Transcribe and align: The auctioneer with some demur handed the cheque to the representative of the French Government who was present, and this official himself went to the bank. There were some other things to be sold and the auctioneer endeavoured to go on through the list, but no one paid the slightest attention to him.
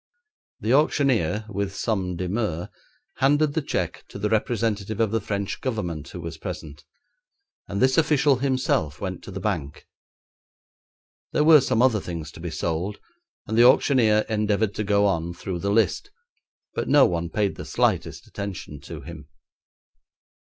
The 0.61 0.73
auctioneer 0.73 1.45
with 1.47 1.75
some 1.75 2.15
demur 2.15 2.69
handed 3.17 3.53
the 3.53 3.61
cheque 3.61 4.03
to 4.07 4.17
the 4.17 4.31
representative 4.31 4.99
of 4.99 5.11
the 5.11 5.21
French 5.21 5.61
Government 5.61 6.07
who 6.09 6.19
was 6.19 6.39
present, 6.39 6.85
and 7.67 7.79
this 7.79 7.99
official 7.99 8.37
himself 8.37 8.99
went 8.99 9.23
to 9.23 9.29
the 9.29 9.39
bank. 9.39 9.85
There 11.33 11.43
were 11.43 11.61
some 11.61 11.83
other 11.83 11.99
things 11.99 12.31
to 12.31 12.39
be 12.39 12.49
sold 12.49 12.99
and 13.45 13.55
the 13.55 13.63
auctioneer 13.65 14.25
endeavoured 14.27 14.73
to 14.73 14.83
go 14.83 15.05
on 15.05 15.35
through 15.35 15.59
the 15.59 15.69
list, 15.69 16.09
but 16.73 16.87
no 16.89 17.05
one 17.05 17.29
paid 17.29 17.53
the 17.55 17.63
slightest 17.63 18.25
attention 18.25 18.79
to 18.81 19.01
him. 19.01 19.27